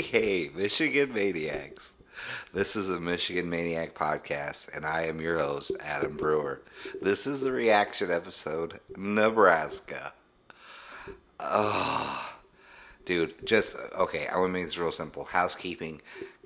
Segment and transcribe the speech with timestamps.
[0.00, 1.94] Hey, Michigan Maniacs.
[2.54, 6.62] This is a Michigan Maniac podcast, and I am your host, Adam Brewer.
[7.02, 10.14] This is the reaction episode, Nebraska.
[11.38, 12.32] Oh,
[13.04, 15.24] dude, just, okay, I want to make this real simple.
[15.24, 16.00] Housekeeping.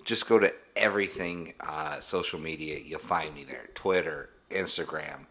[0.05, 2.81] Just go to everything uh, social media.
[2.85, 5.27] You'll find me there Twitter, Instagram,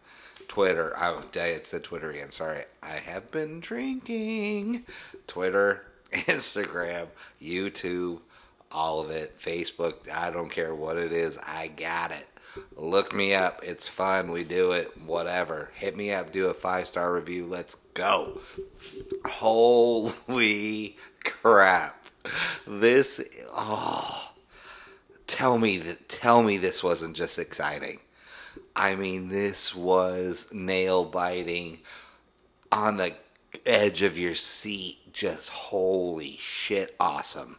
[0.48, 0.96] Twitter.
[0.96, 2.30] I, I said Twitter again.
[2.30, 2.64] Sorry.
[2.82, 4.86] I have been drinking.
[5.26, 5.84] Twitter,
[6.26, 7.08] Instagram,
[7.42, 8.20] YouTube,
[8.70, 9.38] all of it.
[9.38, 10.10] Facebook.
[10.12, 11.38] I don't care what it is.
[11.38, 12.28] I got it.
[12.76, 13.60] Look me up.
[13.64, 14.30] It's fun.
[14.30, 14.96] We do it.
[15.04, 15.70] Whatever.
[15.74, 16.32] Hit me up.
[16.32, 17.46] Do a five star review.
[17.46, 18.40] Let's go.
[19.26, 22.06] Holy crap.
[22.66, 23.22] This.
[23.52, 24.30] Oh.
[25.26, 26.08] Tell me that.
[26.08, 27.98] Tell me this wasn't just exciting.
[28.76, 31.78] I mean, this was nail biting
[32.70, 33.14] on the
[33.66, 34.98] edge of your seat.
[35.14, 37.58] Just holy shit, awesome.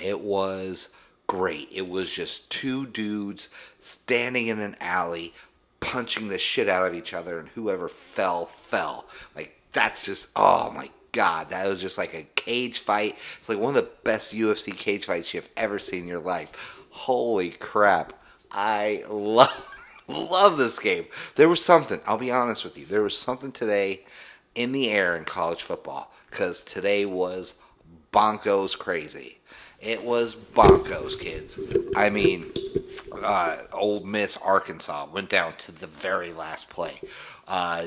[0.00, 1.68] It was great.
[1.70, 5.34] It was just two dudes standing in an alley,
[5.80, 9.04] punching the shit out of each other, and whoever fell, fell.
[9.36, 13.18] Like, that's just, oh my god, that was just like a cage fight.
[13.38, 16.52] It's like one of the best UFC cage fights you've ever seen in your life.
[16.88, 18.14] Holy crap.
[18.50, 19.70] I love
[20.08, 21.04] love this game.
[21.34, 24.06] There was something, I'll be honest with you, there was something today
[24.54, 27.62] in the air in college football because today was
[28.12, 29.38] bonkos crazy.
[29.78, 31.60] It was bonkos, kids.
[31.94, 32.46] I mean,
[33.12, 37.00] uh, Ole Miss Arkansas went down to the very last play.
[37.46, 37.86] Uh,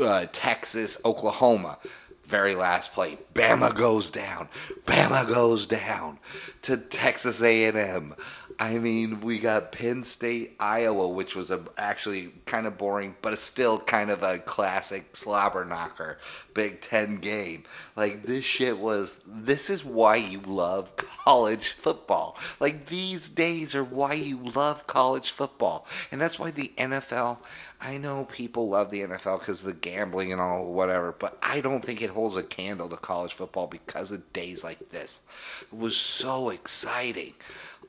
[0.00, 1.78] uh, Texas Oklahoma
[2.22, 3.18] very last play.
[3.34, 4.48] Bama goes down.
[4.86, 6.18] Bama goes down
[6.62, 8.14] to Texas A&M.
[8.58, 13.32] I mean, we got Penn State, Iowa, which was a, actually kind of boring, but
[13.32, 16.18] it's still kind of a classic slobber knocker
[16.52, 17.64] Big Ten game.
[17.96, 22.36] Like, this shit was, this is why you love college football.
[22.60, 25.86] Like, these days are why you love college football.
[26.12, 27.38] And that's why the NFL,
[27.80, 31.60] I know people love the NFL because of the gambling and all, whatever, but I
[31.60, 35.22] don't think it holds a candle to college football because of days like this.
[35.60, 37.34] It was so exciting.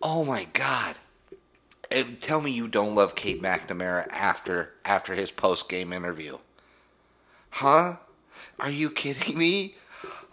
[0.07, 0.97] Oh my god.
[1.89, 6.37] And tell me you don't love Cade McNamara after after his post game interview.
[7.49, 7.95] Huh?
[8.59, 9.77] Are you kidding me?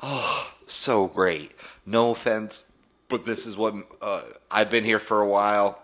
[0.02, 1.52] Oh, so great.
[1.86, 2.64] No offense,
[3.08, 5.80] but this is what uh, I've been here for a while,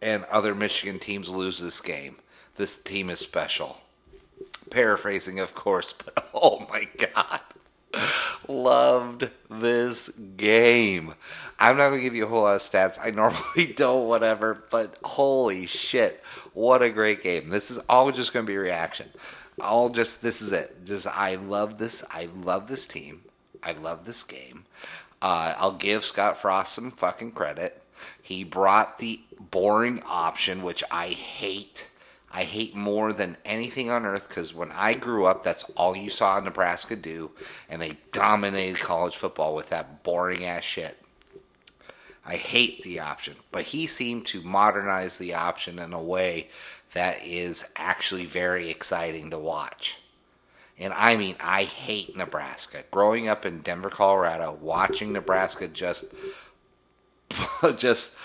[0.00, 2.16] and other Michigan teams lose this game.
[2.56, 3.82] This team is special.
[4.70, 7.40] Paraphrasing, of course, but oh my god.
[8.48, 11.14] Loved this game.
[11.58, 12.98] I'm not gonna give you a whole lot of stats.
[13.02, 14.64] I normally don't, whatever.
[14.70, 16.20] But holy shit,
[16.52, 17.48] what a great game!
[17.48, 19.08] This is all just gonna be reaction.
[19.60, 20.84] All just this is it.
[20.84, 22.04] Just I love this.
[22.10, 23.22] I love this team.
[23.62, 24.64] I love this game.
[25.22, 27.80] Uh, I'll give Scott Frost some fucking credit.
[28.20, 31.88] He brought the boring option, which I hate.
[32.36, 36.10] I hate more than anything on earth because when I grew up, that's all you
[36.10, 37.30] saw Nebraska do,
[37.68, 41.00] and they dominated college football with that boring ass shit.
[42.26, 46.48] I hate the option, but he seemed to modernize the option in a way
[46.92, 50.00] that is actually very exciting to watch.
[50.76, 52.82] And I mean, I hate Nebraska.
[52.90, 56.06] Growing up in Denver, Colorado, watching Nebraska just
[57.76, 58.18] just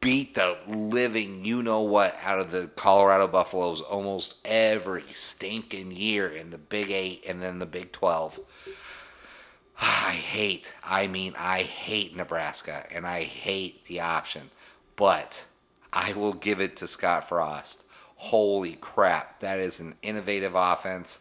[0.00, 6.26] beat the living you know what out of the Colorado Buffaloes almost every stinking year
[6.26, 8.40] in the Big 8 and then the Big 12.
[9.80, 14.50] I hate, I mean, I hate Nebraska and I hate the option,
[14.96, 15.46] but
[15.92, 17.84] I will give it to Scott Frost.
[18.16, 21.20] Holy crap, that is an innovative offense.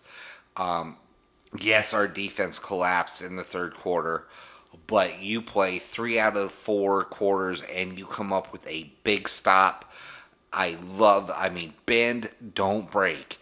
[0.57, 0.97] Um,
[1.59, 4.27] yes, our defense collapsed in the third quarter,
[4.87, 9.27] but you play three out of four quarters and you come up with a big
[9.27, 9.91] stop.
[10.51, 13.39] I love, I mean, bend, don't break.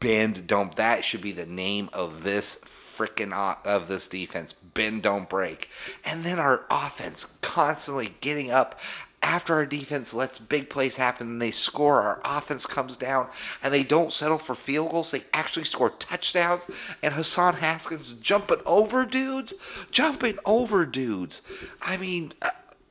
[0.00, 0.74] Bend, don't.
[0.76, 3.32] That should be the name of this freaking
[3.64, 4.52] of this defense.
[4.52, 5.68] Bend, don't break.
[6.04, 8.80] And then our offense constantly getting up
[9.22, 13.28] after our defense lets big plays happen and they score, our offense comes down
[13.62, 15.10] and they don't settle for field goals.
[15.10, 16.70] They actually score touchdowns.
[17.02, 19.54] And Hassan Haskins jumping over dudes,
[19.90, 21.40] jumping over dudes.
[21.80, 22.50] I mean, uh,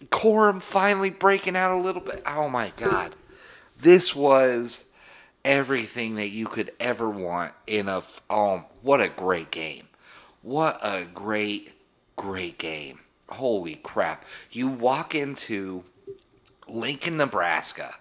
[0.09, 2.23] Corum finally breaking out a little bit.
[2.25, 3.15] Oh my God.
[3.79, 4.91] This was
[5.43, 8.03] everything that you could ever want in a.
[8.29, 9.87] Oh, what a great game.
[10.43, 11.73] What a great,
[12.15, 12.99] great game.
[13.29, 14.25] Holy crap.
[14.51, 15.83] You walk into
[16.71, 17.95] Lincoln, Nebraska.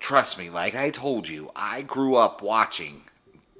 [0.00, 3.04] Trust me, like I told you, I grew up watching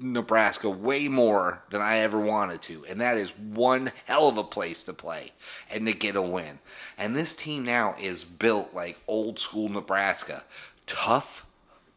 [0.00, 2.84] Nebraska way more than I ever wanted to.
[2.86, 5.30] And that is one hell of a place to play
[5.70, 6.58] and to get a win.
[6.98, 10.42] And this team now is built like old school Nebraska.
[10.86, 11.46] Tough,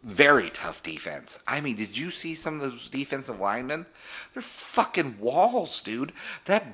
[0.07, 1.39] very tough defense.
[1.45, 3.86] I mean, did you see some of those defensive linemen?
[4.33, 6.13] They're fucking walls, dude.
[6.45, 6.65] That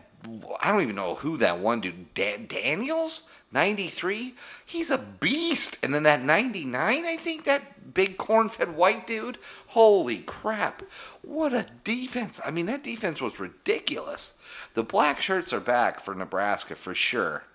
[0.59, 4.35] I don't even know who that one dude Daniels 93.
[4.65, 5.83] He's a beast.
[5.83, 9.39] And then that 99, I think that big corn-fed white dude.
[9.67, 10.83] Holy crap.
[11.23, 12.39] What a defense.
[12.45, 14.39] I mean, that defense was ridiculous.
[14.75, 17.45] The black shirts are back for Nebraska for sure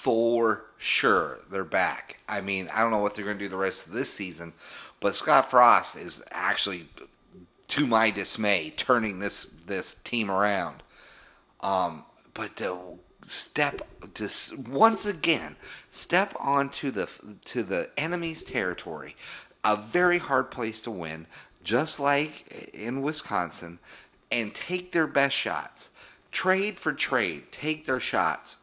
[0.00, 2.20] for sure they're back.
[2.26, 4.54] I mean, I don't know what they're going to do the rest of this season,
[4.98, 6.88] but Scott Frost is actually,
[7.68, 10.82] to my dismay, turning this this team around.
[11.60, 13.82] Um, but to step
[14.14, 14.30] to
[14.70, 15.56] once again
[15.90, 17.06] step onto the
[17.44, 19.16] to the enemy's territory,
[19.62, 21.26] a very hard place to win,
[21.62, 23.78] just like in Wisconsin,
[24.32, 25.90] and take their best shots.
[26.32, 28.56] Trade for trade, take their shots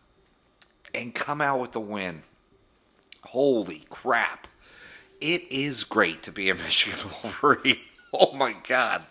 [0.98, 2.24] and come out with the win.
[3.24, 4.48] Holy crap.
[5.22, 7.78] It is great to be a Michigan Wolverine.
[8.14, 9.06] Oh my God.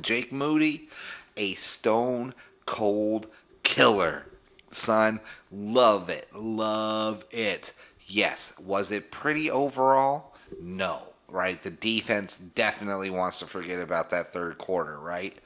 [0.00, 0.88] Jake Moody,
[1.36, 2.34] a stone
[2.66, 3.28] cold
[3.62, 4.26] killer.
[4.70, 5.20] Son,
[5.50, 6.28] love it.
[6.34, 7.72] Love it.
[8.06, 8.60] Yes.
[8.60, 10.34] Was it pretty overall?
[10.60, 11.02] No.
[11.28, 11.62] Right?
[11.62, 15.36] The defense definitely wants to forget about that third quarter, right?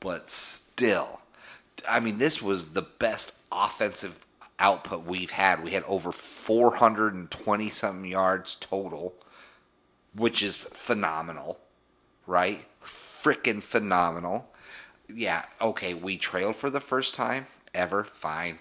[0.00, 1.20] But still,
[1.88, 4.24] I mean, this was the best offensive
[4.58, 5.62] output we've had.
[5.64, 9.14] We had over 420 something yards total,
[10.14, 11.60] which is phenomenal,
[12.26, 12.64] right?
[12.82, 14.48] Freaking phenomenal.
[15.12, 18.58] Yeah, okay, we trailed for the first time ever, fine.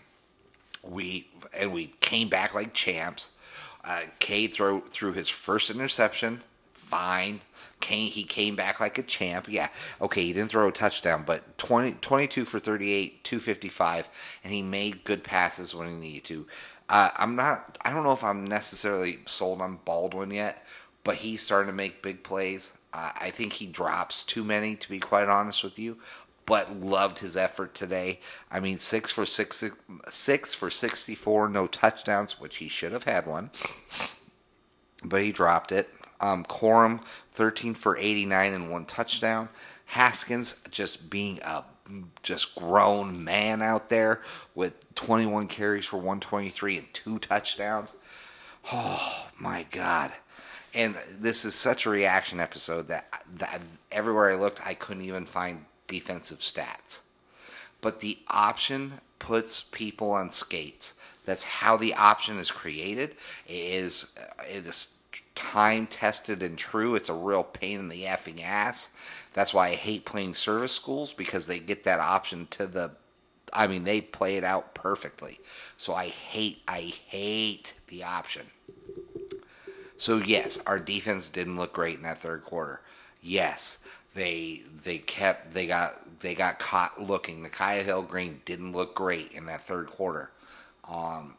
[0.83, 3.37] We and we came back like champs.
[3.83, 6.41] Uh, Cade threw threw his first interception,
[6.73, 7.41] fine.
[7.81, 9.47] Came, he came back like a champ.
[9.49, 9.69] Yeah,
[9.99, 14.09] okay, he didn't throw a touchdown, but 20, 22 for 38, 255,
[14.43, 16.47] and he made good passes when he needed to.
[16.87, 20.65] Uh, I'm not, I don't know if I'm necessarily sold on Baldwin yet,
[21.03, 22.77] but he's starting to make big plays.
[22.93, 25.97] Uh, I think he drops too many, to be quite honest with you,
[26.45, 28.19] but loved his effort today.
[28.51, 29.63] I mean, six for six,
[30.09, 33.51] six for 64, no touchdowns, which he should have had one,
[35.03, 35.89] but he dropped it.
[36.19, 37.01] Um, Corum,
[37.31, 39.49] 13 for 89 and one touchdown.
[39.85, 41.63] Haskins just being a
[42.23, 44.21] just grown man out there
[44.55, 47.93] with 21 carries for 123 and two touchdowns.
[48.71, 50.11] Oh my God.
[50.73, 53.61] And this is such a reaction episode that, that
[53.91, 57.01] everywhere I looked, I couldn't even find defensive stats.
[57.81, 60.95] But the option puts people on skates.
[61.25, 63.11] That's how the option is created.
[63.47, 64.17] It is
[64.49, 65.00] it is
[65.35, 66.95] time tested and true.
[66.95, 68.95] It's a real pain in the effing ass.
[69.33, 72.91] That's why I hate playing service schools because they get that option to the.
[73.53, 75.39] I mean, they play it out perfectly.
[75.75, 78.45] So I hate, I hate the option.
[79.97, 82.81] So yes, our defense didn't look great in that third quarter.
[83.21, 83.85] Yes,
[84.15, 87.43] they they kept they got they got caught looking.
[87.43, 90.31] Nikhai Hill-Green didn't look great in that third quarter.
[90.89, 91.35] Um,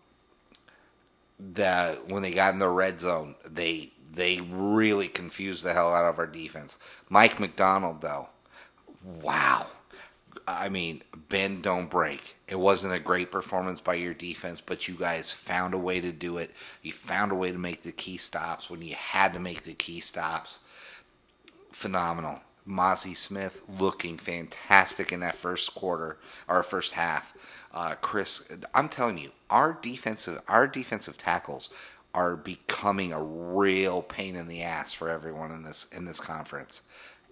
[1.55, 6.05] that when they got in the red zone, they they really confused the hell out
[6.05, 6.79] of our defense.
[7.09, 8.29] Mike Macdonald, though,
[9.23, 9.67] wow.
[10.47, 12.37] I mean, bend don't break.
[12.49, 16.13] It wasn't a great performance by your defense, but you guys found a way to
[16.13, 16.51] do it.
[16.83, 19.75] You found a way to make the key stops when you had to make the
[19.75, 20.61] key stops.
[21.71, 22.41] Phenomenal.
[22.67, 26.19] Mazi Smith looking fantastic in that first quarter
[26.49, 27.35] or first half.
[27.73, 31.71] Uh, Chris, I'm telling you, our defensive our defensive tackles
[32.15, 36.83] are becoming a real pain in the ass for everyone in this in this conference.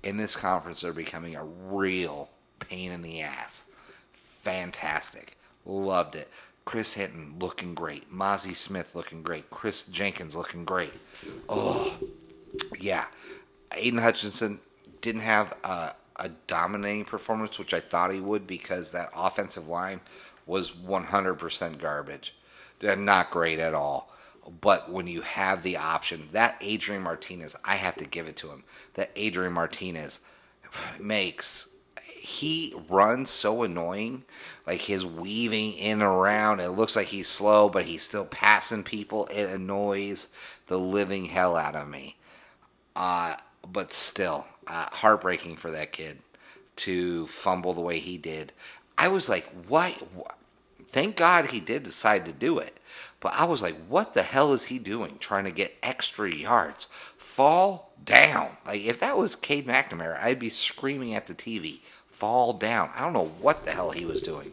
[0.03, 3.69] In this conference, they're becoming a real pain in the ass.
[4.13, 6.29] Fantastic, loved it.
[6.65, 8.13] Chris Hinton looking great.
[8.13, 9.51] Mazi Smith looking great.
[9.51, 10.93] Chris Jenkins looking great.
[11.49, 11.99] Oh,
[12.79, 13.07] yeah.
[13.73, 14.61] Aiden Hutchinson
[15.01, 20.01] didn't have a, a dominating performance, which I thought he would because that offensive line
[20.51, 22.35] was 100% garbage.
[22.83, 24.13] Not great at all.
[24.61, 28.49] But when you have the option, that Adrian Martinez, I have to give it to
[28.49, 28.65] him.
[28.95, 30.21] That Adrian Martinez
[30.99, 34.25] makes he runs so annoying.
[34.67, 38.83] Like his weaving in and around, it looks like he's slow, but he's still passing
[38.83, 39.27] people.
[39.27, 40.35] It annoys
[40.67, 42.17] the living hell out of me.
[42.95, 46.19] Uh, but still, uh, heartbreaking for that kid
[46.77, 48.53] to fumble the way he did.
[49.01, 49.97] I was like, why?
[50.91, 52.77] Thank God he did decide to do it.
[53.21, 56.87] But I was like, what the hell is he doing trying to get extra yards?
[57.17, 58.57] Fall down.
[58.67, 62.91] Like if that was Cade McNamara, I'd be screaming at the TV, fall down.
[62.97, 64.51] I don't know what the hell he was doing,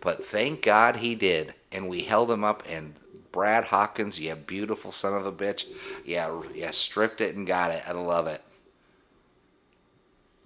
[0.00, 2.62] but thank God he did, and we held him up.
[2.68, 2.94] And
[3.32, 5.66] Brad Hawkins, you beautiful son of a bitch,
[6.04, 7.82] yeah, yeah, stripped it and got it.
[7.86, 8.42] I love it.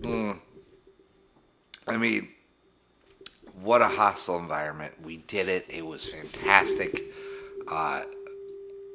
[0.01, 0.39] Mm.
[1.87, 2.29] I mean,
[3.61, 4.95] what a hostile environment.
[5.03, 5.67] We did it.
[5.69, 7.03] It was fantastic.
[7.69, 8.03] Uh,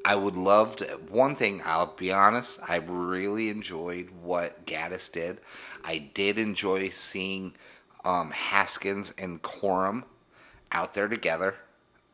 [0.05, 0.85] I would love to.
[1.09, 5.37] One thing, I'll be honest, I really enjoyed what Gattis did.
[5.83, 7.53] I did enjoy seeing
[8.05, 10.03] um, Haskins and Corum
[10.71, 11.55] out there together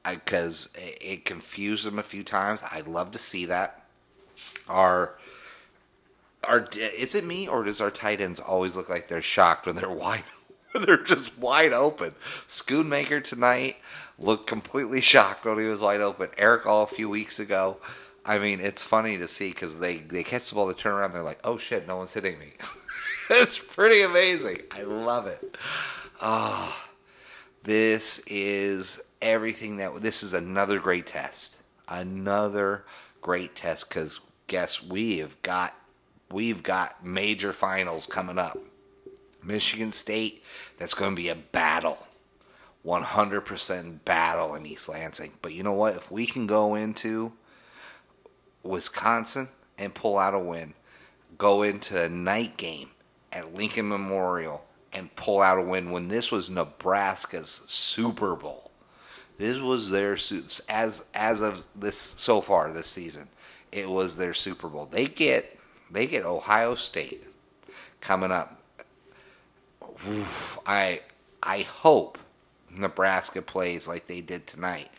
[0.03, 2.63] because it, it confused them a few times.
[2.71, 3.85] I'd love to see that.
[4.67, 5.17] Our
[6.47, 9.75] our is it me or does our tight ends always look like they're shocked when
[9.75, 10.23] they're wide
[10.85, 12.11] they're just wide open.
[12.47, 13.77] Schoonmaker tonight
[14.17, 16.29] looked completely shocked when he was wide open.
[16.37, 17.77] Erick All a few weeks ago.
[18.25, 21.13] I mean, it's funny to see because they, they catch the ball, they turn around,
[21.13, 22.53] they're like, oh shit, no one's hitting me.
[23.29, 24.61] it's pretty amazing.
[24.71, 25.57] I love it.
[26.21, 26.75] Oh,
[27.63, 31.61] this is everything that, this is another great test.
[31.87, 32.83] Another
[33.21, 35.75] great test because guess we have got,
[36.31, 38.57] we've got major finals coming up.
[39.45, 40.43] Michigan State,
[40.77, 41.97] that's going to be a battle.
[42.85, 45.33] 100% battle in East Lansing.
[45.41, 45.95] But you know what?
[45.95, 47.33] If we can go into
[48.63, 49.47] Wisconsin
[49.77, 50.73] and pull out a win,
[51.37, 52.89] go into a night game
[53.31, 58.71] at Lincoln Memorial and pull out a win when this was Nebraska's Super Bowl.
[59.37, 60.13] This was their
[60.69, 63.27] as as of this so far this season.
[63.71, 64.85] It was their Super Bowl.
[64.85, 65.59] They get
[65.91, 67.27] they get Ohio State
[67.99, 68.54] coming up
[70.07, 71.01] oof, I
[71.41, 72.17] I hope
[72.69, 74.89] Nebraska plays like they did tonight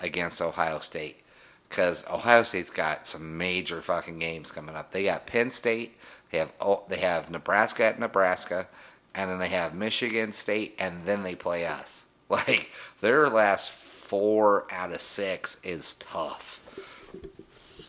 [0.00, 1.22] against Ohio State
[1.68, 4.92] because Ohio State's got some major fucking games coming up.
[4.92, 5.98] They got Penn State,
[6.30, 8.68] they have oh, they have Nebraska at Nebraska,
[9.14, 12.06] and then they have Michigan State, and then they play us.
[12.30, 16.60] Like their last four out of six is tough.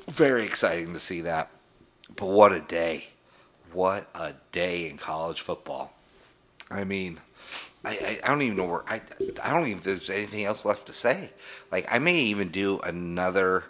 [0.07, 1.51] Very exciting to see that.
[2.15, 3.09] But what a day!
[3.73, 5.91] What a day in college football.
[6.71, 7.19] I mean,
[7.83, 9.01] I, I, don't even know where I
[9.43, 11.31] I don't even if there's anything else left to say.
[11.71, 13.63] Like I may even do another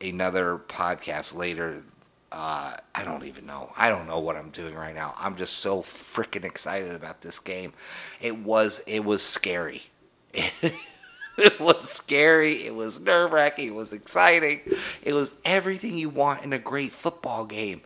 [0.00, 1.82] another podcast later.
[2.30, 3.72] Uh, I don't even know.
[3.76, 5.14] I don't know what I'm doing right now.
[5.18, 7.72] I'm just so freaking excited about this game.
[8.20, 9.82] It was it was scary.
[10.34, 12.66] it was scary.
[12.66, 13.68] It was nerve wracking.
[13.68, 14.60] It was exciting.
[15.02, 17.80] It was everything you want in a great football game.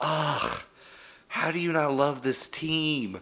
[0.00, 0.62] Ugh.
[1.26, 3.20] How do you not love this team?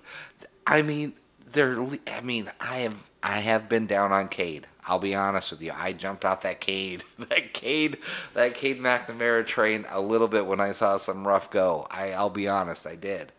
[0.67, 1.15] I mean,
[1.53, 1.81] they're.
[2.13, 4.67] I mean, I have I have been down on Cade.
[4.89, 5.73] I'll be honest with you.
[5.75, 7.99] I jumped off that Cade, that Cade,
[8.35, 11.87] that Cade McNamara train a little bit when I saw some rough go.
[11.91, 13.33] I, I'll be honest, I did.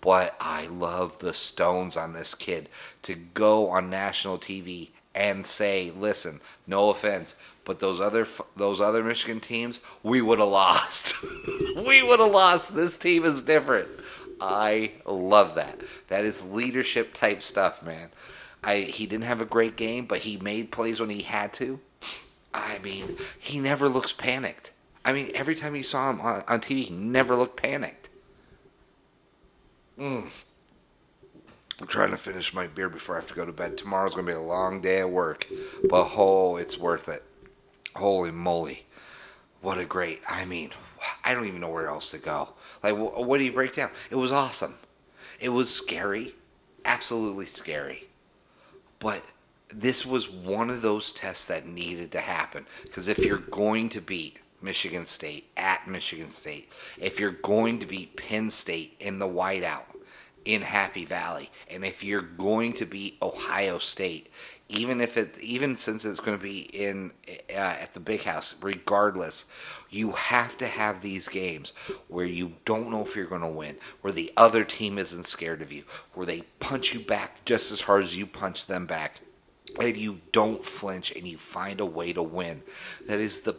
[0.00, 2.68] But I love the stones on this kid
[3.02, 9.02] to go on national TV and say, "Listen, no offense, but those other those other
[9.02, 11.24] Michigan teams, we would have lost.
[11.76, 12.74] we would have lost.
[12.74, 13.88] This team is different."
[14.40, 15.80] I love that.
[16.08, 18.10] That is leadership type stuff, man.
[18.62, 21.80] I he didn't have a great game, but he made plays when he had to.
[22.52, 24.72] I mean, he never looks panicked.
[25.04, 28.08] I mean, every time you saw him on, on TV, he never looked panicked.
[29.98, 30.28] Mm.
[31.80, 33.76] I'm trying to finish my beer before I have to go to bed.
[33.76, 35.46] Tomorrow's going to be a long day at work,
[35.88, 37.22] but oh, it's worth it.
[37.94, 38.86] Holy moly.
[39.60, 40.70] What a great, I mean,
[41.26, 42.54] I don't even know where else to go.
[42.84, 43.90] Like, what do you break down?
[44.10, 44.74] It was awesome.
[45.40, 46.36] It was scary,
[46.84, 48.06] absolutely scary.
[49.00, 49.24] But
[49.68, 52.64] this was one of those tests that needed to happen.
[52.84, 57.86] Because if you're going to beat Michigan State at Michigan State, if you're going to
[57.86, 59.95] beat Penn State in the whiteout
[60.46, 64.30] in Happy Valley, and if you're going to be Ohio State,
[64.68, 67.12] even if it, even since it's going to be in
[67.50, 69.46] uh, at the Big House, regardless,
[69.90, 71.72] you have to have these games
[72.08, 75.62] where you don't know if you're going to win, where the other team isn't scared
[75.62, 75.82] of you,
[76.14, 79.20] where they punch you back just as hard as you punch them back,
[79.80, 82.62] and you don't flinch and you find a way to win.
[83.08, 83.56] That is the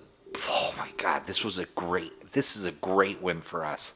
[0.49, 3.95] oh my god, this was a great this is a great win for us.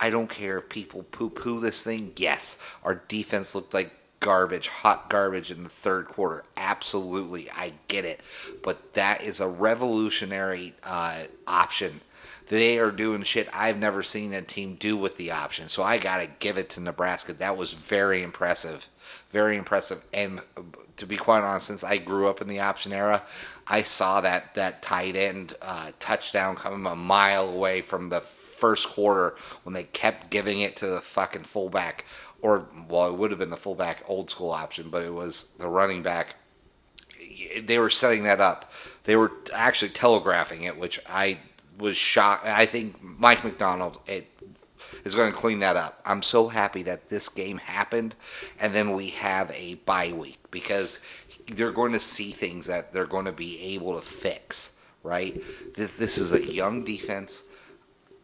[0.00, 2.12] I don't care if people poo poo this thing.
[2.16, 6.44] Yes, our defense looked like garbage, hot garbage in the third quarter.
[6.56, 8.20] Absolutely, I get it.
[8.62, 12.00] But that is a revolutionary uh, option
[12.48, 15.68] They are doing shit I've never seen a team do with the option.
[15.68, 17.32] So I got to give it to Nebraska.
[17.34, 18.88] That was very impressive.
[19.30, 20.04] Very impressive.
[20.12, 20.40] And
[20.96, 23.22] to be quite honest, since I grew up in the option era,
[23.66, 28.20] I saw that, that tight end uh, touchdown coming a mile away from the
[28.58, 32.04] first quarter when they kept giving it to the fucking fullback.
[32.40, 35.66] Or, well, it would have been the fullback old school option, but it was the
[35.68, 36.36] running back.
[37.62, 38.72] They were setting that up.
[39.04, 41.38] They were actually telegraphing it, which I
[41.78, 42.46] was shocked.
[42.46, 44.26] I think Mike Macdonald it,
[45.04, 46.00] is going to clean that up.
[46.04, 48.14] I'm so happy that this game happened,
[48.60, 51.04] and then we have a bye week because
[51.46, 54.78] they're going to see things that they're going to be able to fix.
[55.02, 55.40] Right?
[55.74, 57.44] This this is a young defense,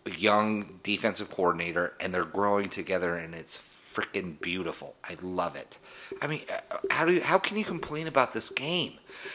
[0.06, 4.96] young defensive coordinator, and they're growing together, and it's freaking beautiful.
[5.04, 5.78] I love it.
[6.20, 8.94] I mean, uh, how do you, how can you complain about this game?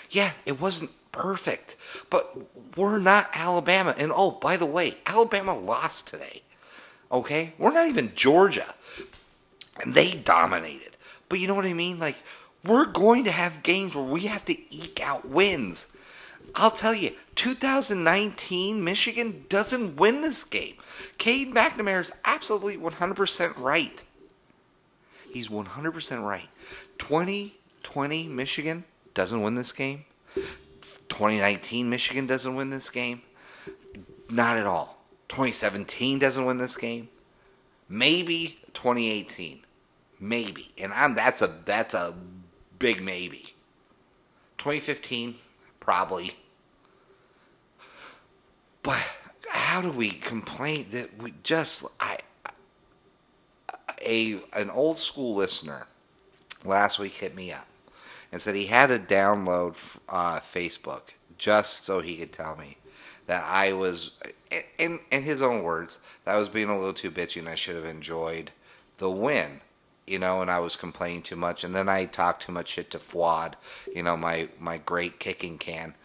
[0.09, 1.75] Yeah, it wasn't perfect,
[2.09, 2.38] but
[2.77, 3.95] we're not Alabama.
[3.97, 6.43] And oh, by the way, Alabama lost today.
[7.11, 8.75] Okay, we're not even Georgia,
[9.81, 10.97] and they dominated.
[11.27, 11.99] But you know what I mean?
[11.99, 12.17] Like
[12.63, 15.95] we're going to have games where we have to eke out wins.
[16.55, 20.74] I'll tell you, 2019 Michigan doesn't win this game.
[21.17, 24.03] Cade McNamara is absolutely 100% right.
[25.31, 26.50] He's 100% right.
[26.98, 30.03] 2020 Michigan doesn't win this game.
[30.81, 33.22] 2019 Michigan doesn't win this game.
[34.29, 34.98] Not at all.
[35.29, 37.08] 2017 doesn't win this game.
[37.88, 39.62] Maybe 2018.
[40.19, 40.74] Maybe.
[40.77, 42.13] And I'm that's a that's a
[42.79, 43.55] big maybe.
[44.58, 45.36] 2015
[45.79, 46.34] probably.
[48.83, 49.05] But
[49.50, 52.19] how do we complain that we just I
[54.01, 55.88] a an old school listener
[56.63, 57.67] last week hit me up
[58.31, 62.77] and said he had to download uh, Facebook just so he could tell me
[63.27, 64.17] that I was,
[64.77, 67.55] in in his own words, that I was being a little too bitchy and I
[67.55, 68.51] should have enjoyed
[68.98, 69.62] the win,
[70.05, 72.91] you know, and I was complaining too much, and then I talked too much shit
[72.91, 73.55] to Fuad,
[73.93, 75.95] you know, my my great kicking can,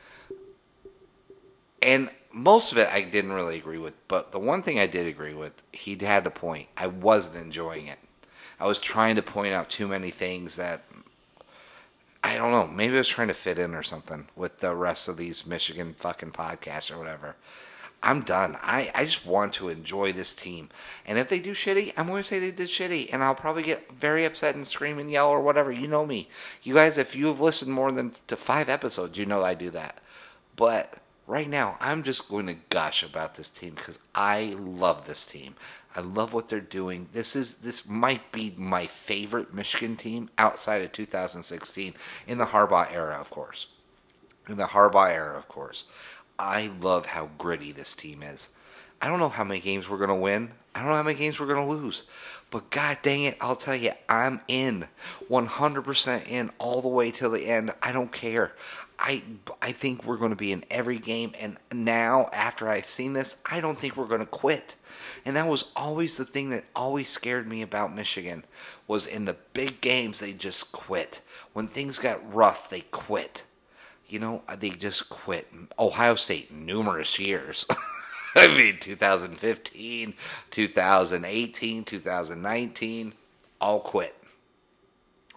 [1.84, 5.06] and most of it I didn't really agree with, but the one thing I did
[5.06, 6.68] agree with, he had a point.
[6.76, 7.98] I wasn't enjoying it.
[8.58, 10.84] I was trying to point out too many things that
[12.22, 12.66] I don't know.
[12.66, 15.94] Maybe I was trying to fit in or something with the rest of these Michigan
[15.94, 17.36] fucking podcasts or whatever.
[18.02, 18.56] I'm done.
[18.60, 20.68] I, I just want to enjoy this team.
[21.06, 23.10] And if they do shitty, I'm going to say they did shitty.
[23.12, 25.72] And I'll probably get very upset and scream and yell or whatever.
[25.72, 26.28] You know me.
[26.62, 29.70] You guys, if you have listened more than to five episodes, you know I do
[29.70, 30.00] that.
[30.56, 35.26] But right now, I'm just going to gush about this team because I love this
[35.26, 35.54] team.
[35.96, 37.08] I love what they're doing.
[37.12, 41.94] This is this might be my favorite Michigan team outside of 2016
[42.26, 43.68] in the Harbaugh era, of course.
[44.48, 45.84] In the Harbaugh era, of course.
[46.36, 48.50] I love how gritty this team is.
[49.00, 50.50] I don't know how many games we're going to win.
[50.74, 52.02] I don't know how many games we're going to lose.
[52.50, 54.88] But god dang it, I'll tell you, I'm in.
[55.30, 57.72] 100% in all the way till the end.
[57.82, 58.52] I don't care.
[58.98, 59.22] I
[59.60, 63.40] I think we're going to be in every game and now after I've seen this,
[63.50, 64.76] I don't think we're going to quit.
[65.24, 68.44] And that was always the thing that always scared me about Michigan
[68.86, 71.20] was in the big games they just quit.
[71.52, 73.44] When things got rough, they quit.
[74.06, 75.48] You know, uh, they just quit.
[75.78, 77.66] Ohio State numerous years.
[78.34, 80.14] I mean 2015,
[80.50, 83.12] 2018, 2019
[83.60, 84.14] all quit.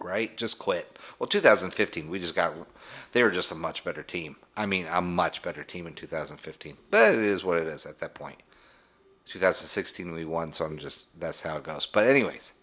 [0.00, 0.36] Right?
[0.36, 0.96] Just quit.
[1.18, 2.54] Well, 2015 we just got
[3.12, 4.36] they were just a much better team.
[4.56, 6.76] I mean, a much better team in 2015.
[6.90, 8.42] But it is what it is at that point.
[9.26, 11.86] 2016 we won, so I'm just that's how it goes.
[11.86, 12.54] But anyways,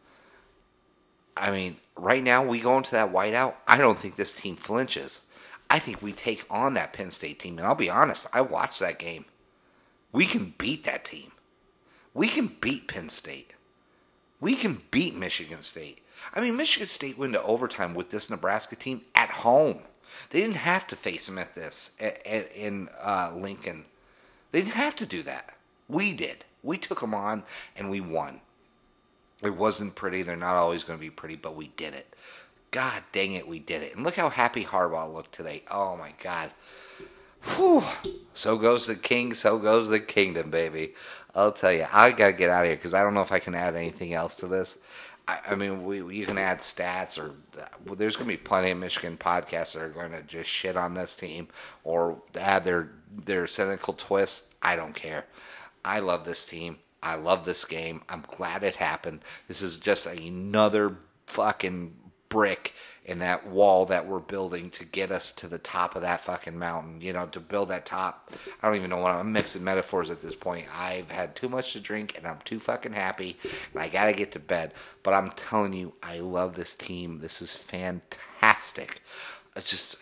[1.38, 3.56] I mean, right now we go into that whiteout.
[3.68, 5.28] I don't think this team flinches.
[5.70, 8.80] I think we take on that Penn State team, and I'll be honest, I watched
[8.80, 9.26] that game.
[10.12, 11.32] We can beat that team.
[12.14, 13.54] We can beat Penn State.
[14.40, 16.02] We can beat Michigan State.
[16.34, 19.80] I mean, Michigan State went to overtime with this Nebraska team at home.
[20.30, 23.86] They didn't have to face him at this at, at, in uh, Lincoln.
[24.52, 25.56] They didn't have to do that.
[25.88, 26.46] We did.
[26.64, 27.44] We took them on
[27.76, 28.42] and we won.
[29.44, 30.24] It wasn't pretty.
[30.24, 32.16] They're not always going to be pretty, but we did it.
[32.72, 33.96] God dang it, we did it.
[33.96, 35.64] And look how happy Harbaugh looked today.
[35.72, 36.52] Oh my God.
[37.56, 37.84] Whew.
[38.34, 40.94] So goes the king, so goes the kingdom, baby.
[41.34, 43.32] I'll tell you, I got to get out of here because I don't know if
[43.32, 44.80] I can add anything else to this.
[45.28, 47.34] I, I mean, we, you can add stats, or
[47.86, 50.78] well, there's going to be plenty of Michigan podcasts that are going to just shit
[50.78, 51.48] on this team
[51.84, 54.54] or add their their cynical twist.
[54.62, 55.26] I don't care.
[55.84, 56.80] I love this team.
[57.02, 58.02] I love this game.
[58.10, 59.22] I'm glad it happened.
[59.48, 61.96] This is just another fucking
[62.30, 62.74] brick
[63.08, 66.58] and that wall that we're building to get us to the top of that fucking
[66.58, 67.02] mountain.
[67.02, 68.32] You know, to build that top.
[68.62, 70.66] I don't even know what I'm mixing metaphors at this point.
[70.76, 73.38] I've had too much to drink and I'm too fucking happy
[73.74, 74.74] and I gotta get to bed.
[75.04, 77.20] But I'm telling you, I love this team.
[77.20, 79.02] This is fantastic.
[79.56, 79.98] It's just,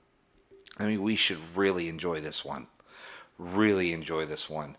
[0.78, 2.66] I mean, we should really enjoy this one.
[3.38, 4.76] Really enjoy this one.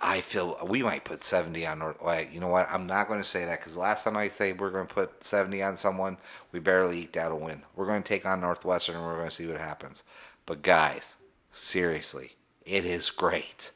[0.00, 2.02] I feel we might put 70 on North.
[2.02, 2.68] Wait, you know what?
[2.70, 5.24] I'm not going to say that because last time I say we're going to put
[5.24, 6.18] 70 on someone,
[6.52, 7.62] we barely eked out a win.
[7.74, 10.02] We're going to take on Northwestern and we're going to see what happens.
[10.46, 11.16] But guys,
[11.52, 13.72] seriously, it is great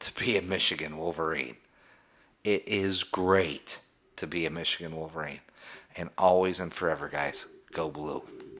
[0.00, 1.56] to be a Michigan Wolverine.
[2.44, 3.80] It is great
[4.16, 5.40] to be a Michigan Wolverine.
[5.96, 8.22] And always and forever, guys, go blue.